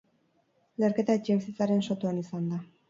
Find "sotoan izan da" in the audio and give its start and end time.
1.91-2.67